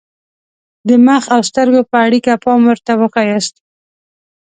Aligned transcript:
د 0.87 0.89
مخ 1.05 1.23
او 1.35 1.41
سترګو 1.49 1.81
په 1.91 1.97
اړیکه 2.05 2.31
پام 2.43 2.59
ورته 2.69 2.91
وښایاست. 2.99 3.55